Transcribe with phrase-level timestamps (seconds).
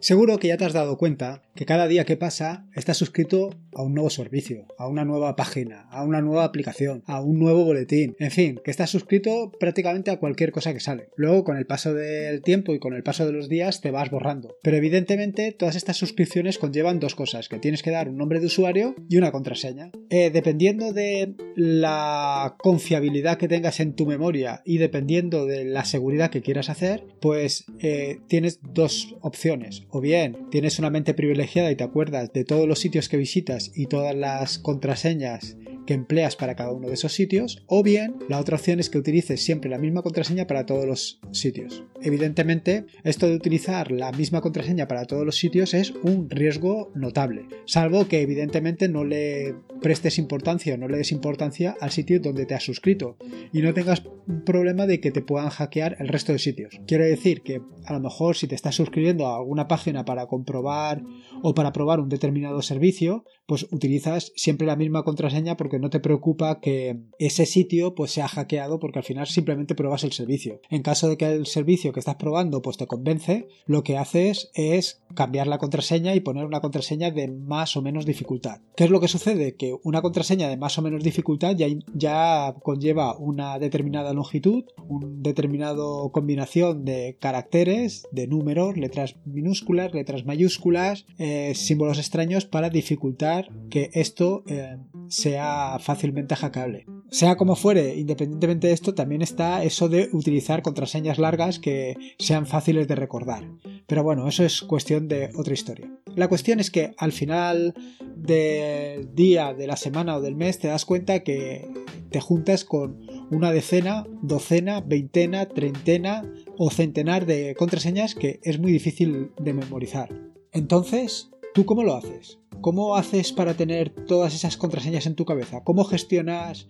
[0.00, 3.82] Seguro que ya te has dado cuenta que cada día que pasa estás suscrito a
[3.82, 8.16] un nuevo servicio, a una nueva página, a una nueva aplicación, a un nuevo boletín,
[8.18, 11.08] en fin, que estás suscrito prácticamente a cualquier cosa que sale.
[11.16, 14.10] Luego, con el paso del tiempo y con el paso de los días, te vas
[14.10, 14.56] borrando.
[14.62, 18.46] Pero evidentemente, todas estas suscripciones conllevan dos cosas, que tienes que dar un nombre de
[18.46, 19.90] usuario y una contraseña.
[20.08, 26.30] Eh, dependiendo de la confiabilidad que tengas en tu memoria y dependiendo de la seguridad
[26.30, 31.39] que quieras hacer, pues eh, tienes dos opciones o bien tienes una mente privilegiada
[31.70, 35.56] y te acuerdas de todos los sitios que visitas y todas las contraseñas
[35.90, 38.98] que empleas para cada uno de esos sitios, o bien la otra opción es que
[38.98, 41.82] utilices siempre la misma contraseña para todos los sitios.
[42.00, 47.48] Evidentemente, esto de utilizar la misma contraseña para todos los sitios es un riesgo notable,
[47.64, 52.46] salvo que evidentemente no le prestes importancia o no le des importancia al sitio donde
[52.46, 53.16] te has suscrito
[53.52, 54.04] y no tengas
[54.44, 56.80] problema de que te puedan hackear el resto de sitios.
[56.86, 61.02] Quiero decir que a lo mejor si te estás suscribiendo a alguna página para comprobar
[61.42, 66.00] o para probar un determinado servicio, pues utilizas siempre la misma contraseña porque no te
[66.00, 70.60] preocupa que ese sitio pues sea hackeado porque al final simplemente pruebas el servicio.
[70.70, 74.50] En caso de que el servicio que estás probando pues te convence, lo que haces
[74.54, 78.60] es cambiar la contraseña y poner una contraseña de más o menos dificultad.
[78.76, 79.54] ¿Qué es lo que sucede?
[79.54, 85.06] Que una contraseña de más o menos dificultad ya, ya conlleva una determinada longitud, una
[85.10, 93.48] determinada combinación de caracteres, de números, letras minúsculas, letras mayúsculas, eh, símbolos extraños para dificultar
[93.70, 94.76] que esto eh,
[95.08, 96.86] sea fácilmente hackeable.
[97.10, 102.46] Sea como fuere, independientemente de esto, también está eso de utilizar contraseñas largas que sean
[102.46, 103.48] fáciles de recordar.
[103.86, 105.90] Pero bueno, eso es cuestión de otra historia.
[106.14, 107.74] La cuestión es que al final
[108.14, 111.68] del día, de la semana o del mes te das cuenta que
[112.10, 118.72] te juntas con una decena, docena, veintena, treintena o centenar de contraseñas que es muy
[118.72, 120.08] difícil de memorizar.
[120.52, 122.38] Entonces, ¿tú cómo lo haces?
[122.60, 125.64] ¿Cómo haces para tener todas esas contraseñas en tu cabeza?
[125.64, 126.68] ¿Cómo gestionas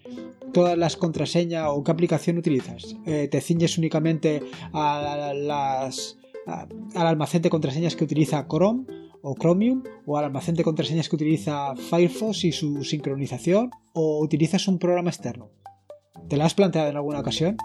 [0.53, 2.97] todas las contraseñas o qué aplicación utilizas?
[3.07, 4.41] Eh, ¿Te ciñes únicamente
[4.73, 5.51] al
[6.95, 8.85] almacén de contraseñas que utiliza Chrome
[9.23, 14.69] o Chromium o al almacén de contraseñas que utiliza Firefox y su sincronización o utilizas
[14.69, 15.51] un programa externo?
[16.29, 17.57] ¿Te lo has planteado en alguna ocasión?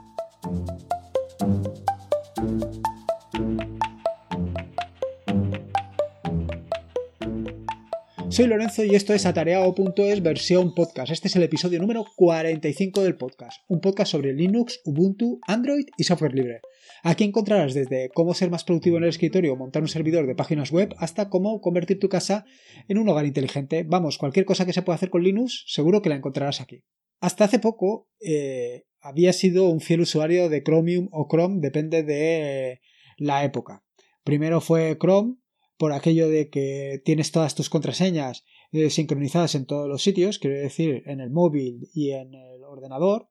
[8.35, 11.09] Soy Lorenzo y esto es atareado.es versión podcast.
[11.09, 16.03] Este es el episodio número 45 del podcast, un podcast sobre Linux, Ubuntu, Android y
[16.03, 16.59] software libre.
[17.01, 20.73] Aquí encontrarás desde cómo ser más productivo en el escritorio montar un servidor de páginas
[20.73, 22.43] web hasta cómo convertir tu casa
[22.89, 23.85] en un hogar inteligente.
[23.87, 26.83] Vamos, cualquier cosa que se pueda hacer con Linux, seguro que la encontrarás aquí.
[27.21, 32.81] Hasta hace poco eh, había sido un fiel usuario de Chromium o Chrome, depende de
[33.15, 33.85] la época.
[34.25, 35.37] Primero fue Chrome,
[35.77, 40.57] por aquello de que tienes todas tus contraseñas eh, sincronizadas en todos los sitios, quiero
[40.57, 43.29] decir, en el móvil y en el ordenador.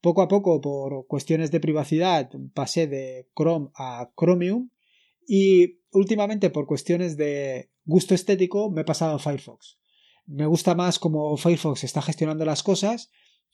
[0.00, 4.70] Poco a poco, por cuestiones de privacidad, pasé de Chrome a Chromium
[5.28, 9.78] y últimamente por cuestiones de gusto estético me he pasado a Firefox.
[10.26, 13.10] Me gusta más cómo Firefox está gestionando las cosas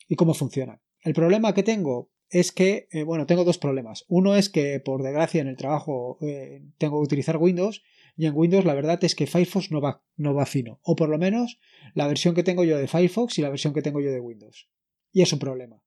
[0.08, 0.80] y cómo funciona.
[1.02, 4.04] El problema que tengo es que, eh, bueno, tengo dos problemas.
[4.08, 7.82] Uno es que, por desgracia, en el trabajo eh, tengo que utilizar Windows
[8.18, 10.80] y en Windows la verdad es que Firefox no va, no va fino.
[10.82, 11.60] O por lo menos
[11.94, 14.68] la versión que tengo yo de Firefox y la versión que tengo yo de Windows.
[15.12, 15.80] Y es un problema.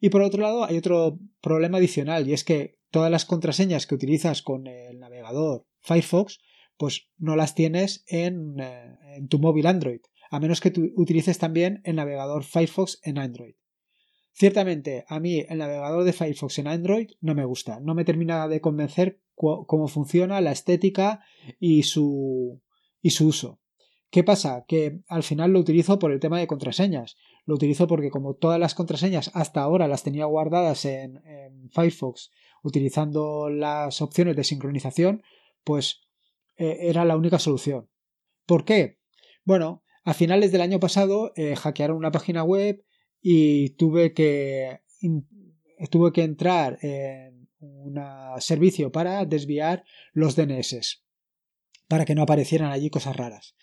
[0.00, 3.94] Y por otro lado hay otro problema adicional y es que todas las contraseñas que
[3.94, 6.38] utilizas con el navegador Firefox
[6.78, 10.00] pues no las tienes en, eh, en tu móvil Android,
[10.30, 13.54] a menos que tú utilices también el navegador Firefox en Android.
[14.32, 18.48] Ciertamente, a mí el navegador de Firefox en Android no me gusta, no me termina
[18.48, 21.20] de convencer cómo funciona, la estética
[21.60, 22.60] y su,
[23.02, 23.60] y su uso.
[24.10, 24.64] ¿Qué pasa?
[24.66, 27.16] Que al final lo utilizo por el tema de contraseñas.
[27.44, 31.22] Lo utilizo porque como todas las contraseñas hasta ahora las tenía guardadas en,
[31.70, 32.30] Firefox
[32.62, 35.22] utilizando las opciones de sincronización,
[35.64, 36.02] pues
[36.56, 37.88] eh, era la única solución.
[38.46, 38.98] ¿Por qué?
[39.44, 42.84] Bueno, a finales del año pasado eh, hackearon una página web
[43.20, 44.80] y tuve que,
[45.90, 47.35] tuve que entrar en
[47.66, 48.00] un
[48.38, 51.04] servicio para desviar los DNS,
[51.88, 53.54] para que no aparecieran allí cosas raras.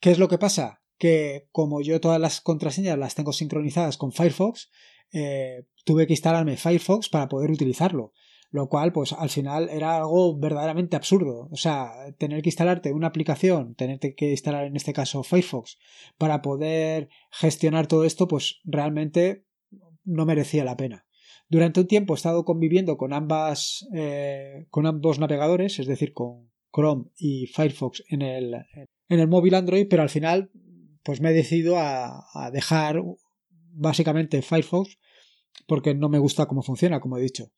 [0.00, 0.82] ¿Qué es lo que pasa?
[0.98, 4.70] Que como yo todas las contraseñas las tengo sincronizadas con Firefox,
[5.12, 8.12] eh, tuve que instalarme Firefox para poder utilizarlo.
[8.50, 11.48] Lo cual, pues al final era algo verdaderamente absurdo.
[11.50, 15.78] O sea, tener que instalarte una aplicación, tener que instalar en este caso Firefox,
[16.18, 19.46] para poder gestionar todo esto, pues realmente
[20.04, 21.06] no merecía la pena.
[21.52, 26.50] Durante un tiempo he estado conviviendo con ambas, eh, con ambos navegadores, es decir, con
[26.74, 28.54] Chrome y Firefox en el,
[29.10, 30.50] en el móvil Android, pero al final
[31.02, 33.02] pues me he decidido a, dejar
[33.70, 34.96] básicamente Firefox
[35.66, 37.52] porque no me gusta cómo funciona, como he dicho.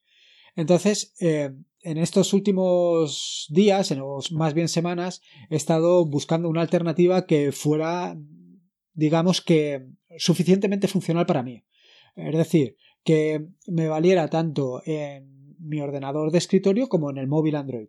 [0.57, 1.53] Entonces, eh,
[1.83, 4.03] en estos últimos días, en
[4.33, 8.17] más bien semanas, he estado buscando una alternativa que fuera,
[8.93, 9.87] digamos que,
[10.19, 11.63] suficientemente funcional para mí.
[12.17, 17.57] Es decir, que me valiera tanto en mi ordenador de escritorio como en el móvil
[17.57, 17.89] Android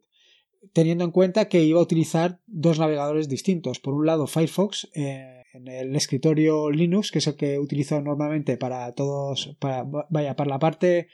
[0.73, 3.79] teniendo en cuenta que iba a utilizar dos navegadores distintos.
[3.79, 8.57] Por un lado, Firefox eh, en el escritorio Linux, que es el que utilizo normalmente
[8.57, 11.07] para todos, para, vaya, para la parte,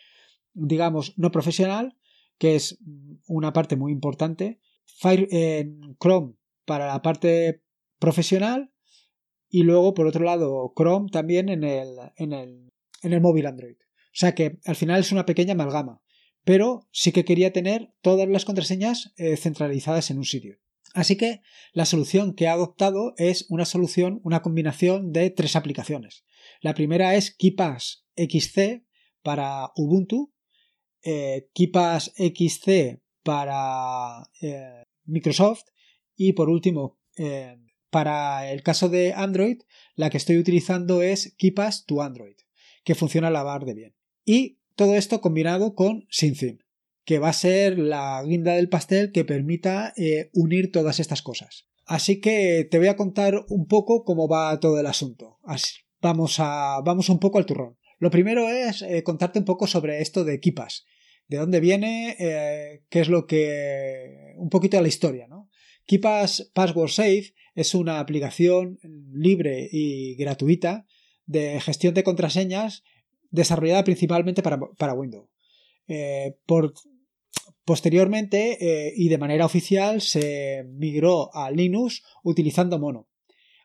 [0.53, 1.98] digamos, no profesional,
[2.38, 2.80] que es
[3.27, 4.59] una parte muy importante.
[4.86, 6.33] Fire, en Chrome
[6.65, 7.62] para la parte
[8.00, 8.71] profesional
[9.50, 12.69] y luego, por otro lado, Chrome también en el, en el,
[13.03, 13.75] en el móvil Android.
[14.13, 16.01] O sea que al final es una pequeña amalgama
[16.43, 20.57] pero sí que quería tener todas las contraseñas eh, centralizadas en un sitio.
[20.93, 21.41] Así que
[21.71, 26.25] la solución que he adoptado es una solución, una combinación de tres aplicaciones.
[26.59, 28.83] La primera es KeePass XC
[29.21, 30.33] para Ubuntu,
[31.03, 35.63] eh, KeePass XC para eh, Microsoft
[36.15, 37.57] y por último, eh,
[37.89, 39.61] para el caso de Android,
[39.95, 42.35] la que estoy utilizando es KeePass to Android,
[42.83, 44.00] que funciona a la bar de bien.
[44.25, 46.63] Y todo esto combinado con SyncIn,
[47.06, 51.68] que va a ser la guinda del pastel que permita eh, unir todas estas cosas.
[51.85, 55.39] Así que te voy a contar un poco cómo va todo el asunto.
[56.01, 57.77] vamos, a, vamos un poco al turrón.
[58.00, 60.85] Lo primero es eh, contarte un poco sobre esto de Kipas.
[61.27, 64.33] De dónde viene, eh, qué es lo que.
[64.38, 65.50] un poquito de la historia, ¿no?
[65.85, 68.79] Kipas Password Safe es una aplicación
[69.13, 70.85] libre y gratuita
[71.25, 72.83] de gestión de contraseñas
[73.31, 75.27] desarrollada principalmente para, Windows.
[75.87, 76.73] Eh, por,
[77.65, 83.07] posteriormente eh, y de manera oficial se migró a Linux utilizando Mono.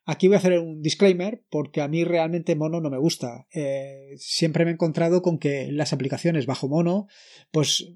[0.09, 3.49] Aquí voy a hacer un disclaimer porque a mí realmente Mono no me gusta.
[3.53, 7.09] Eh, siempre me he encontrado con que las aplicaciones bajo Mono
[7.51, 7.93] pues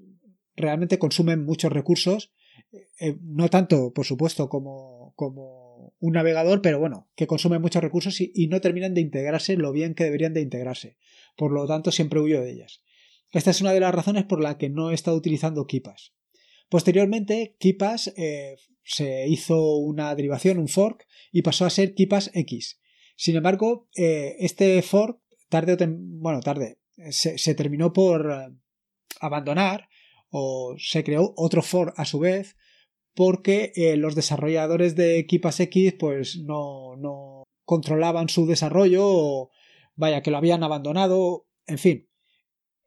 [0.55, 2.33] realmente consumen muchos recursos.
[3.21, 8.31] no tanto, por supuesto, como, como un navegador, pero bueno, que consumen muchos recursos y,
[8.35, 10.97] y no terminan de integrarse lo bien que deberían de integrarse
[11.35, 12.81] por lo tanto siempre huyo de ellas.
[13.31, 16.13] Esta es una de las razones por la que no he estado utilizando Kipas.
[16.69, 22.79] Posteriormente, Kipas eh, se hizo una derivación, un fork, y pasó a ser Kipas X.
[23.15, 25.19] Sin embargo, eh, este fork,
[25.49, 26.79] tarde o bueno, tarde,
[27.09, 28.55] se, terminó por eh,
[29.19, 29.89] abandonar
[30.29, 32.55] o se creó otro fork a su vez
[33.13, 39.49] porque los desarrolladores de Kipas X pues no, no controlaban su desarrollo
[39.95, 42.07] vaya, que lo habían abandonado, en fin.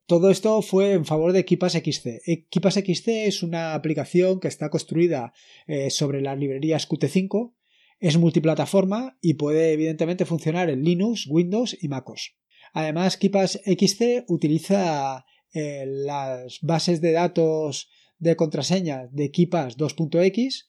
[0.07, 2.23] Todo esto fue en favor de Equipas XC.
[2.27, 5.33] Equipas XC es una aplicación que está construida
[5.67, 7.55] eh, sobre las librerías Qt5,
[8.01, 12.37] es multiplataforma y puede evidentemente funcionar en Linux, Windows y MacOS.
[12.75, 15.25] Además, Kipas XC utiliza
[15.55, 20.69] eh, las bases de datos de contraseña de Kipas 2.x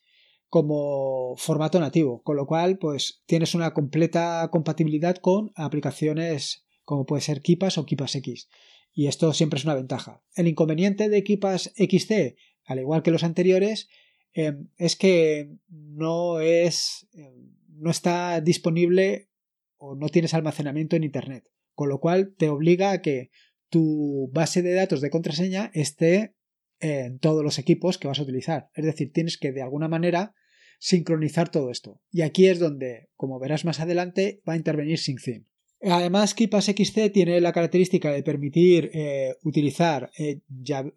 [0.56, 7.22] como formato nativo, con lo cual pues tienes una completa compatibilidad con aplicaciones como puede
[7.22, 8.48] ser Kipas o Kipas X.
[8.94, 10.24] Y esto siempre es una ventaja.
[10.34, 13.89] El inconveniente de Kipas XC, al igual que los anteriores,
[14.32, 19.27] em, es que no es em, no está disponible
[19.75, 23.29] o no tienes almacenamiento en internet, con lo cual te obliga a que
[23.68, 26.34] tu base de datos de contraseña esté
[26.79, 28.70] en todos los equipos que vas a utilizar.
[28.74, 30.34] Es decir, tienes que de alguna manera
[30.79, 32.01] sincronizar todo esto.
[32.12, 35.46] Y aquí es donde, como verás más adelante, va a intervenir SyncTheme.
[35.82, 40.91] Además, KeePass XC tiene la característica de permitir eh, utilizar eh, eh,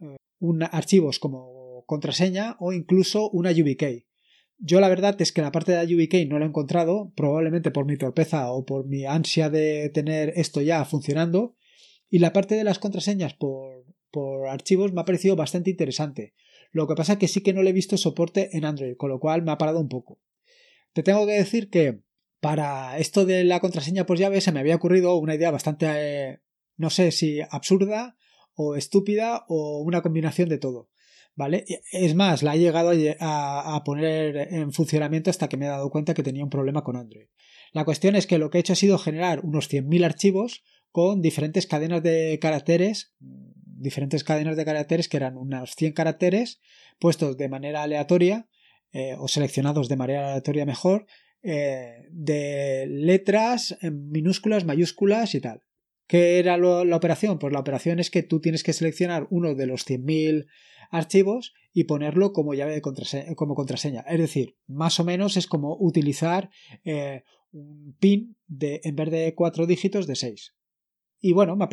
[0.70, 4.04] archivos como contraseña o incluso una UBK.
[4.58, 7.70] Yo la verdad es que la parte de la UBK no la he encontrado, probablemente
[7.70, 11.54] por mi torpeza o por mi ansia de tener esto ya funcionando.
[12.10, 16.34] Y la parte de las contraseñas por, por archivos me ha parecido bastante interesante.
[16.70, 19.10] Lo que pasa es que sí que no le he visto soporte en Android, con
[19.10, 20.20] lo cual me ha parado un poco.
[20.92, 22.00] Te tengo que decir que
[22.40, 26.40] para esto de la contraseña por llave se me había ocurrido una idea bastante, eh,
[26.76, 28.16] no sé si absurda
[28.54, 30.90] o estúpida o una combinación de todo.
[31.34, 31.64] ¿Vale?
[31.92, 36.12] Es más, la he llegado a, poner en funcionamiento hasta que me he dado cuenta
[36.12, 37.28] que tenía un problema con Android.
[37.72, 41.22] La cuestión es que lo que he hecho ha sido generar unos 100.000 archivos con
[41.22, 43.14] diferentes cadenas de caracteres
[43.78, 46.60] diferentes cadenas de caracteres que eran unos 100 caracteres
[46.98, 48.48] puestos de manera aleatoria
[48.92, 51.06] eh, o seleccionados de manera aleatoria mejor
[51.42, 55.62] eh, de letras minúsculas, mayúsculas y tal.
[56.06, 57.38] ¿Qué era la operación?
[57.38, 60.46] Pues la operación es que tú tienes que seleccionar uno de los 100.000
[60.90, 64.00] archivos y ponerlo como llave de contraseña, como contraseña.
[64.08, 66.50] Es decir, más o menos es como utilizar
[66.84, 70.54] eh, un PIN de, en vez de cuatro dígitos de seis.
[71.20, 71.68] Y bueno, me ha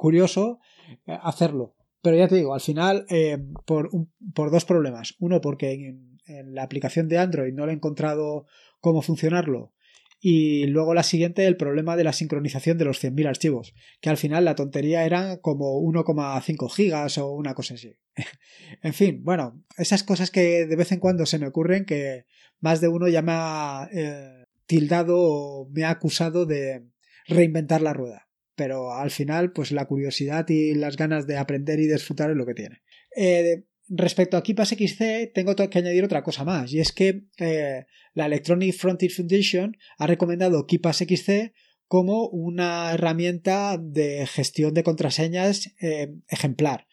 [0.00, 0.58] curioso
[1.06, 1.76] eh, hacerlo.
[2.02, 3.90] Pero ya te digo, al final, eh, por,
[4.34, 5.14] por, dos problemas.
[5.18, 8.46] Uno, porque en, en, la aplicación de Android no le he encontrado
[8.80, 9.74] cómo funcionarlo
[10.22, 14.18] y luego la siguiente, el problema de la sincronización de los 100.000 archivos, que al
[14.18, 17.96] final la tontería era como 1,5 gigas o una cosa así.
[18.82, 22.26] en fin, bueno, esas cosas que de vez en cuando se me ocurren que
[22.60, 26.84] más de uno ya me ha eh, tildado o me ha acusado de
[27.26, 28.28] reinventar la rueda.
[28.60, 32.44] Pero al final, pues la curiosidad y las ganas de aprender y disfrutar es lo
[32.44, 32.82] que tiene.
[33.16, 37.86] Eh, respecto a KeePass XC, tengo que añadir otra cosa más, y es que eh,
[38.12, 41.54] la Electronic Frontier Foundation ha recomendado KeePass XC
[41.86, 46.86] como una herramienta de gestión de contraseñas eh, ejemplar,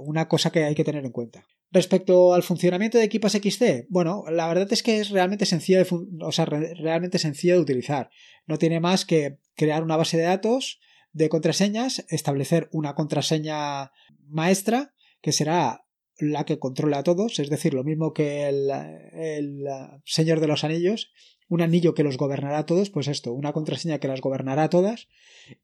[0.00, 1.46] una cosa que hay que tener en cuenta.
[1.70, 5.88] Respecto al funcionamiento de KeePass XC, bueno, la verdad es que es realmente sencilla de,
[6.20, 8.10] o sea, realmente sencilla de utilizar.
[8.46, 10.80] No tiene más que crear una base de datos
[11.12, 13.92] de contraseñas, establecer una contraseña
[14.26, 15.84] maestra que será
[16.18, 18.70] la que controla a todos, es decir, lo mismo que el,
[19.12, 19.64] el,
[20.04, 21.12] Señor de los Anillos,
[21.48, 24.70] un anillo que los gobernará a todos, pues esto, una contraseña que las gobernará a
[24.70, 25.08] todas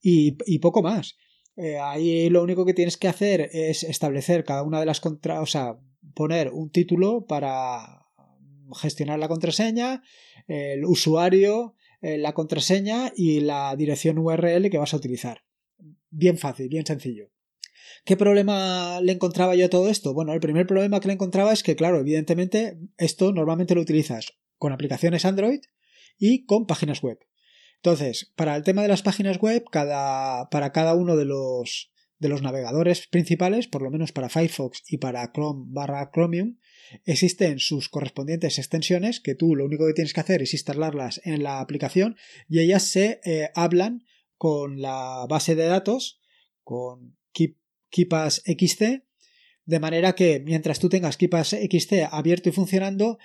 [0.01, 1.17] y, poco más.
[1.57, 5.41] Eh, ahí lo único que tienes que hacer es establecer cada una de las contra,
[5.41, 5.79] o sea,
[6.15, 8.07] poner un título para
[8.81, 10.03] gestionar la contraseña,
[10.47, 11.75] el usuario,
[12.05, 15.43] la contraseña y la dirección URL que vas a utilizar.
[16.11, 17.31] Bien fácil, bien sencillo.
[18.05, 20.13] ¿Qué problema le encontraba yo todo esto?
[20.13, 24.35] Bueno, el primer problema que le encontraba es que, claro, evidentemente, esto normalmente lo utilizas
[24.59, 25.61] con aplicaciones Android
[26.19, 27.19] y con páginas web.
[27.77, 32.29] Entonces, para el tema de las páginas web, cada, para cada uno de los, de
[32.29, 36.59] los navegadores principales, por lo menos para Firefox y para Chrome barra Chromium,
[37.05, 41.43] existen sus correspondientes extensiones que tú lo único que tienes que hacer es instalarlas en
[41.43, 42.17] la aplicación
[42.49, 44.05] y ellas se eh, hablan
[44.37, 46.21] con la base de datos,
[46.63, 47.57] con Keep
[47.91, 49.05] KeePass XC,
[49.67, 53.19] de manera que mientras tú tengas KeePass XC abierto y funcionando,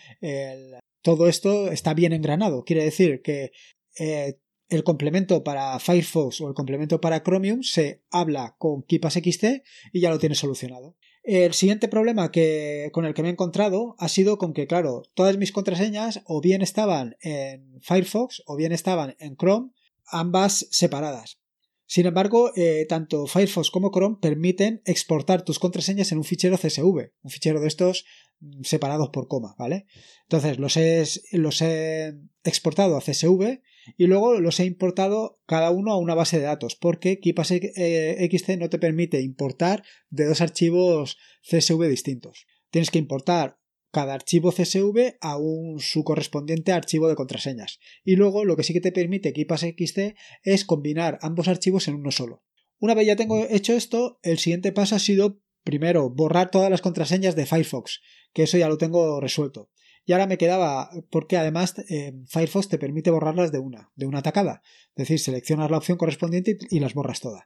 [1.02, 2.64] todo esto está bien engranado.
[2.64, 3.52] Quiere decir que
[3.98, 4.40] eh,
[4.70, 10.02] el complemento para Firefox o el complemento para Chromium se habla con KeePass XC y
[10.02, 10.96] ya lo tienes solucionado.
[11.24, 15.04] El siguiente problema que, con el que me he encontrado ha sido con que, claro,
[15.14, 19.72] todas mis contraseñas o bien estaban en Firefox o bien estaban en Chrome,
[20.06, 21.40] ambas separadas.
[21.86, 27.12] Sin embargo, eh, tanto Firefox como Chrome permiten exportar tus contraseñas en un fichero CSV,
[27.22, 28.06] un fichero de estos
[28.40, 29.88] mm, separados por coma, ¿vale?
[30.24, 33.60] Entonces los he, los he exportado a CSV
[33.98, 38.30] y luego los he importado cada uno a una base de datos, porque KeePass eh,
[38.32, 42.48] XC no te permite importar de dos archivos CSV distintos.
[42.70, 43.60] Tienes que importar
[43.92, 47.80] cada archivo CSV a un su correspondiente archivo de contraseñas.
[48.04, 51.96] Y luego lo que sí que te permite KeePass XC es combinar ambos archivos en
[51.96, 52.44] uno solo.
[52.80, 56.82] Una vez ya tengo hecho esto, el siguiente paso ha sido primero borrar todas las
[56.82, 58.02] contraseñas de Firefox,
[58.34, 59.70] que eso ya lo tengo resuelto.
[60.10, 64.24] Y ahora me quedaba, porque además eh, Firefox te permite borrarlas de una, de una
[64.24, 64.64] tacada.
[64.96, 67.44] Es decir, seleccionas la opción correspondiente y las borras todas.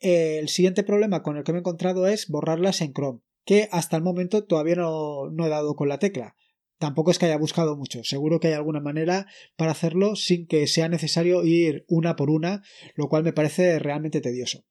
[0.00, 3.96] El siguiente problema con el que me he encontrado es borrarlas en Chrome que hasta
[3.96, 6.34] el momento todavía no, he dado con la tecla.
[6.78, 10.66] Tampoco es que haya buscado mucho, seguro que hay alguna manera para hacerlo sin que
[10.66, 12.64] sea necesario ir una por una,
[12.96, 14.64] lo cual me parece realmente tedioso.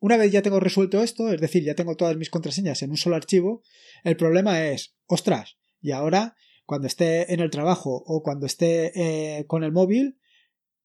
[0.00, 2.96] Una vez ya tengo resuelto esto, es decir, ya tengo todas mis contraseñas en un
[2.96, 3.62] solo archivo,
[4.04, 6.34] el problema es, ostras, y ahora,
[6.66, 10.18] cuando esté en el trabajo o cuando esté eh, con el móvil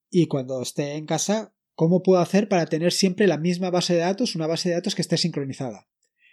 [0.09, 3.99] y cuando esté en casa, ¿cómo puedo hacer para tener siempre la misma base de
[3.99, 5.87] datos, una base de datos que esté sincronizada?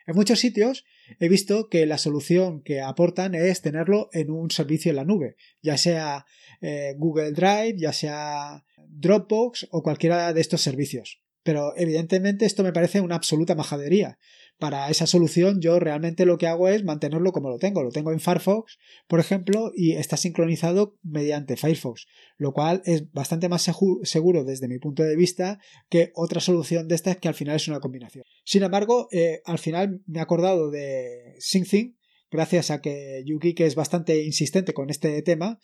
[0.06, 0.84] En muchos sitios
[1.18, 5.36] he visto que la solución que aportan es tenerlo en un servicio en la nube,
[5.62, 6.24] ya sea
[6.60, 11.20] eh, Google Drive, ya sea Dropbox o cualquiera de estos servicios.
[11.42, 14.18] Pero evidentemente esto me parece una absoluta majadería,
[14.58, 17.82] para esa solución yo realmente lo que hago es mantenerlo como lo tengo.
[17.82, 23.48] Lo tengo en Firefox, por ejemplo, y está sincronizado mediante Firefox, lo cual es bastante
[23.48, 23.70] más
[24.02, 27.68] seguro desde mi punto de vista que otra solución de estas que al final es
[27.68, 28.24] una combinación.
[28.44, 31.96] Sin embargo, eh, al final me he acordado de SyncThing,
[32.30, 35.60] gracias a que Yuki que es bastante insistente con este tema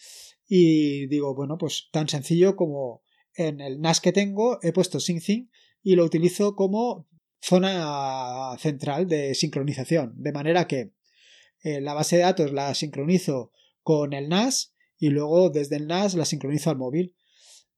[0.46, 3.02] y digo, bueno, pues tan sencillo como
[3.34, 5.50] en el NAS que tengo he puesto SyncThing
[5.82, 7.08] y lo utilizo como
[7.44, 10.92] zona central de sincronización, de manera que
[11.62, 16.14] eh, la base de datos la sincronizo con el NAS y luego desde el NAS
[16.14, 17.14] la sincronizo al móvil.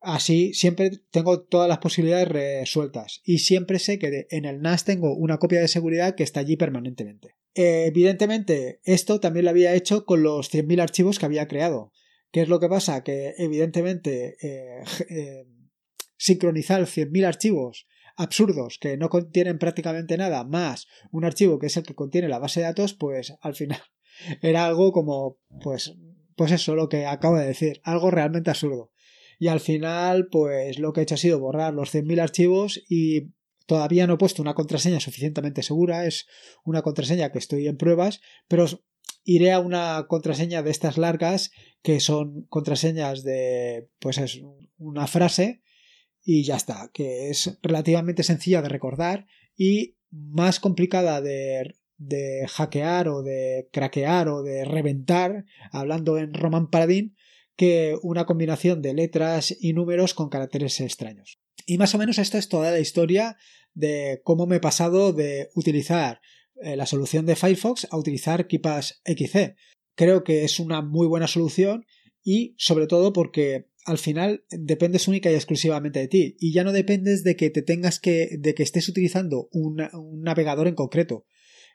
[0.00, 5.14] Así siempre tengo todas las posibilidades resueltas y siempre sé que en el NAS tengo
[5.16, 7.34] una copia de seguridad que está allí permanentemente.
[7.54, 11.92] evidentemente, esto también lo había hecho con los 100.000 archivos que había creado.
[12.30, 13.02] ¿Qué es lo que pasa?
[13.02, 15.44] Que evidentemente eh, eh,
[16.16, 21.84] sincronizar 100.000 archivos absurdos que no contienen prácticamente nada más un archivo que es el
[21.84, 23.80] que contiene la base de datos, pues al final
[24.42, 25.94] era algo como, pues,
[26.36, 28.90] pues eso, lo que acabo de decir, algo realmente absurdo.
[29.38, 33.34] Y al final, pues lo que he hecho ha sido borrar los 100.000 archivos y
[33.66, 36.26] todavía no he puesto una contraseña suficientemente segura, es
[36.64, 38.66] una contraseña que estoy en pruebas, pero
[39.24, 41.50] iré a una contraseña de estas largas
[41.82, 44.40] que son contraseñas de, pues es
[44.78, 45.62] una frase
[46.28, 53.08] y ya está, que es relativamente sencilla de recordar y más complicada de, de hackear
[53.08, 57.14] o de craquear o de reventar, hablando en Roman Paladin,
[57.54, 61.38] que una combinación de letras y números con caracteres extraños.
[61.64, 63.36] Y más o menos esto es toda la historia
[63.74, 66.20] de cómo me he pasado de utilizar
[66.60, 69.54] eh, la solución de Firefox a utilizar KeePass XC.
[69.94, 71.86] Creo que es una muy buena solución
[72.24, 76.72] y sobre todo porque al final dependes única y exclusivamente de ti y ya no
[76.72, 79.76] dependes de que te tengas que de que estés utilizando un
[80.22, 81.24] navegador en concreto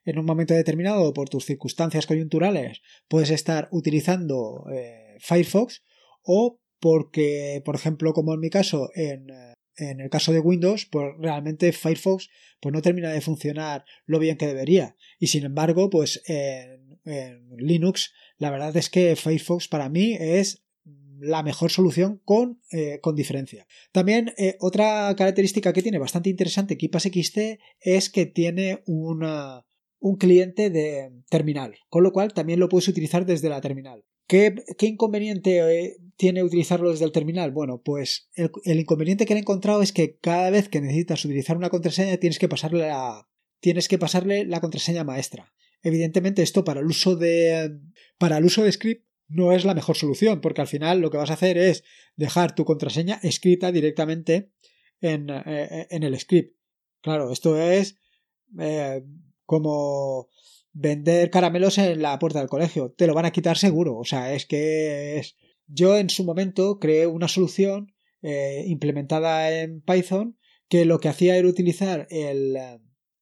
[0.05, 5.83] en un momento determinado por tus circunstancias coyunturales puedes estar utilizando eh, Firefox
[6.23, 9.27] o porque, por ejemplo, como en mi caso, en,
[9.77, 14.47] el caso de Windows, pues realmente Firefox pues no termina de funcionar lo bien que
[14.47, 14.95] debería.
[15.17, 16.99] Y sin embargo, pues en,
[17.57, 20.63] Linux, la verdad es que Firefox para mí es
[21.21, 23.67] la mejor solución con, eh, con diferencia.
[23.91, 27.37] También eh, otra característica que tiene bastante interesante KeePass XT
[27.79, 29.65] es que tiene una,
[29.99, 34.03] un cliente de terminal, con lo cual también lo puedes utilizar desde la terminal.
[34.27, 37.51] ¿Qué, inconveniente eh, tiene utilizarlo desde el terminal?
[37.51, 41.69] Bueno, pues el, inconveniente que he encontrado es que cada vez que necesitas utilizar una
[41.69, 43.27] contraseña tienes que pasarle la,
[43.59, 45.53] tienes que pasarle la contraseña maestra.
[45.83, 47.77] Evidentemente esto para el uso de
[48.17, 51.17] para el uso de script no es la mejor solución porque al final lo que
[51.17, 51.83] vas a hacer es
[52.15, 54.51] dejar tu contraseña escrita directamente
[54.99, 56.55] en, eh, el script.
[57.01, 57.97] Claro, esto es
[58.59, 59.03] eh,
[59.45, 60.29] como
[60.73, 62.91] vender caramelos en la puerta del colegio.
[62.91, 63.97] Te lo van a quitar seguro.
[63.97, 65.35] O sea, es que es...
[65.67, 71.37] Yo en su momento creé una solución eh, implementada en Python que lo que hacía
[71.37, 72.57] era utilizar el,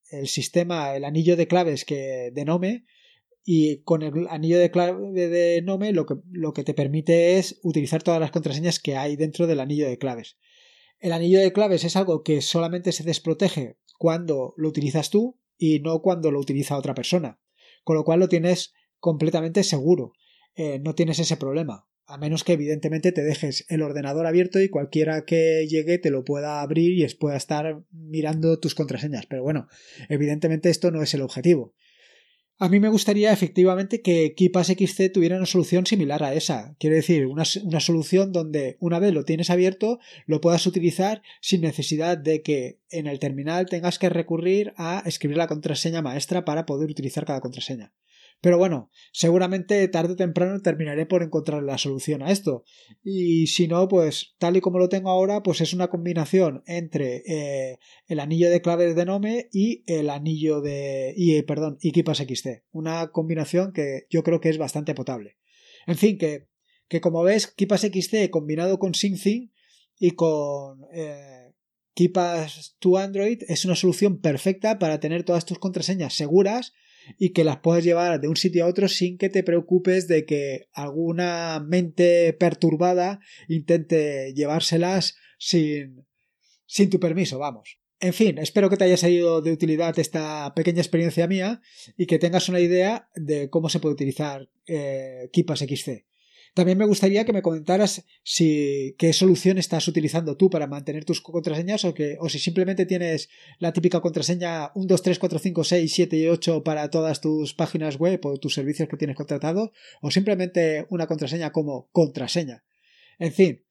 [0.10, 2.86] el sistema, el anillo de claves que de Nome
[3.52, 7.60] y con el anillo de clave de Nome lo que, lo que te permite es
[7.64, 10.38] utilizar todas las contraseñas que hay dentro del anillo de claves.
[11.00, 15.80] El anillo de claves es algo que solamente se desprotege cuando lo utilizas tú y
[15.80, 17.40] no cuando lo utiliza otra persona.
[17.84, 20.12] Con lo cual lo tienes completamente seguro.
[20.54, 21.88] Eh, no tienes ese problema.
[22.06, 26.24] A menos que evidentemente te dejes el ordenador abierto y cualquiera que llegue te lo
[26.24, 29.26] pueda abrir y pueda estar mirando tus contraseñas.
[29.26, 29.68] Pero bueno,
[30.08, 31.74] evidentemente esto no es el objetivo.
[32.62, 36.76] A mí me gustaría efectivamente que KeePass XC tuviera una solución similar a esa.
[36.78, 41.62] Quiero decir, una, una, solución donde una vez lo tienes abierto lo puedas utilizar sin
[41.62, 46.66] necesidad de que en el terminal tengas que recurrir a escribir la contraseña maestra para
[46.66, 47.94] poder utilizar cada contraseña.
[48.42, 52.64] Pero bueno, seguramente tarde o temprano terminaré por encontrar la solución a esto.
[53.04, 57.24] Y si no, pues tal y como lo tengo ahora, pues es una combinación entre
[57.28, 61.14] eh, el anillo de claves de Nome y el anillo de.
[61.18, 62.64] y perdón, y Kipas XT.
[62.72, 65.38] Una combinación que yo creo que es bastante potable.
[65.86, 66.48] En fin, que,
[66.88, 69.52] que como ves, Kipas XT combinado con SyncThing
[70.00, 71.52] y con eh,
[71.94, 76.74] Kipas to Android es una solución perfecta para tener todas tus contraseñas seguras
[77.18, 80.26] y que las puedas llevar de un sitio a otro sin que te preocupes de
[80.26, 86.06] que alguna mente perturbada intente llevárselas sin,
[86.66, 87.80] sin tu permiso, vamos.
[88.02, 91.62] En fin, espero que te haya salido de utilidad esta pequeña experiencia mía
[91.98, 96.06] y que tengas una idea de cómo se puede utilizar eh, Kipas XC.
[96.54, 101.22] También me gustaría que me comentaras si qué solución estás utilizando tú para mantener tus
[101.22, 105.64] contraseñas o, que, o si simplemente tienes la típica contraseña 1, 2, 3, 4, 5,
[105.64, 109.72] 6, 7 y 8 para todas tus páginas web o tus servicios que tienes contratado
[110.02, 112.64] o simplemente una contraseña como contraseña.
[113.20, 113.64] En fin,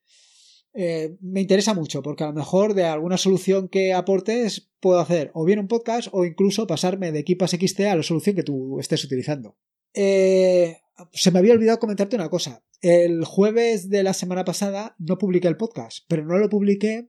[0.74, 5.30] eh, me interesa mucho porque a lo mejor de alguna solución que aportes puedo hacer
[5.34, 8.78] o bien un podcast o incluso pasarme de Equipas XT a la solución que tú
[8.78, 9.56] estés utilizando.
[9.94, 10.78] Eh,
[11.12, 12.62] se me había olvidado comentarte una cosa.
[12.80, 17.08] El jueves de la semana pasada no publiqué el podcast, pero no lo publiqué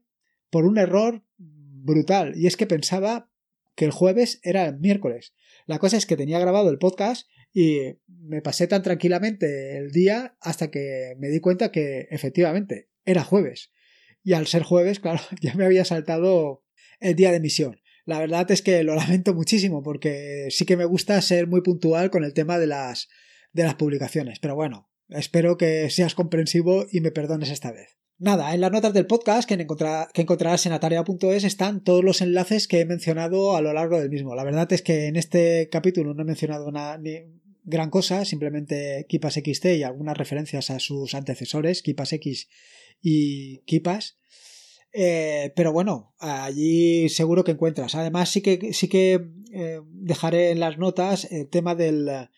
[0.50, 2.32] por un error brutal.
[2.36, 3.30] Y es que pensaba
[3.74, 5.34] que el jueves era el miércoles.
[5.66, 10.36] La cosa es que tenía grabado el podcast y me pasé tan tranquilamente el día
[10.40, 13.70] hasta que me di cuenta que efectivamente era jueves.
[14.22, 16.64] y al ser jueves, claro, ya me había saltado
[17.00, 17.80] el día de emisión.
[18.04, 22.10] La verdad es que lo lamento muchísimo porque sí que me gusta ser muy puntual
[22.10, 23.08] con el tema de las,
[23.52, 28.00] de las publicaciones, pero bueno, espero que seas comprensivo y me perdones esta vez.
[28.18, 32.80] Nada, en las notas del podcast que, encontrarás en atarea.es están todos los enlaces que
[32.80, 34.34] he mencionado a lo largo del mismo.
[34.34, 37.14] La verdad es que en este capítulo no he mencionado nada, ni
[37.64, 42.50] gran cosa, simplemente Kipas XT y algunas referencias a sus antecesores, Kipas X
[43.00, 44.18] y Kipas.
[44.92, 47.94] Eh, pero bueno, allí seguro que encuentras.
[47.94, 52.28] Además, sí que, sí que eh, dejaré en las notas el tema del,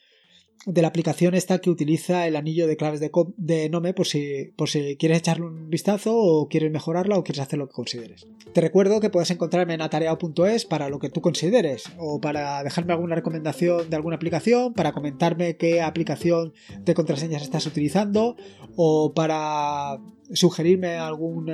[0.66, 4.53] de la aplicación esta que utiliza el anillo de claves de, de, Nome por si,
[4.57, 8.27] por si quieres echarle un vistazo o quieres mejorarla o quieres hacer lo que consideres.
[8.53, 12.92] Te recuerdo que puedes encontrarme en atareado.es para lo que tú consideres o para dejarme
[12.92, 18.37] alguna recomendación de alguna aplicación, para comentarme qué aplicación de contraseñas estás utilizando
[18.77, 19.98] o para
[20.33, 21.51] sugerirme algún...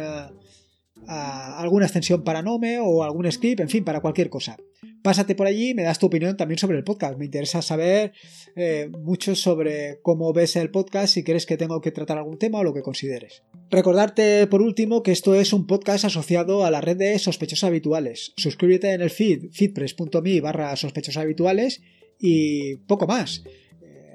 [1.08, 4.56] Alguna extensión para Nome o algún script, en fin, para cualquier cosa.
[5.02, 7.16] Pásate por allí y me das tu opinión también sobre el podcast.
[7.18, 8.12] Me interesa saber
[8.56, 12.58] eh, mucho sobre cómo ves el podcast, si quieres que tengo que tratar algún tema
[12.58, 13.42] o lo que consideres.
[13.70, 18.32] Recordarte por último que esto es un podcast asociado a la red de sospechosos habituales.
[18.36, 21.80] Suscríbete en el feed feedpress.me barra sospechosos habituales
[22.20, 23.44] y poco más.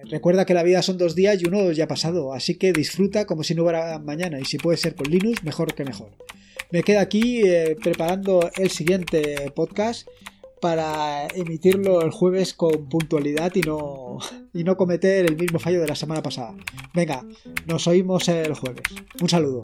[0.10, 3.26] Recuerda que la vida son dos días y uno ya ha pasado, así que disfruta
[3.26, 6.12] como si no hubiera mañana y si puede ser con Linux, mejor que mejor.
[6.72, 10.08] Me quedo aquí eh, preparando el siguiente podcast
[10.60, 14.20] para emitirlo el jueves con puntualidad y no,
[14.54, 16.56] y no cometer el mismo fallo de la semana pasada.
[16.94, 17.24] Venga,
[17.66, 18.84] nos oímos el jueves.
[19.22, 19.64] Un saludo.